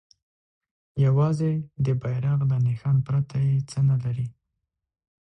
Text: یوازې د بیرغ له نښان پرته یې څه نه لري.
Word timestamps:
یوازې 1.05 1.53
د 1.85 1.87
بیرغ 2.01 2.39
له 2.51 2.57
نښان 2.67 2.97
پرته 3.07 3.37
یې 3.47 3.55
څه 3.69 3.79
نه 3.89 3.95
لري. 4.03 4.27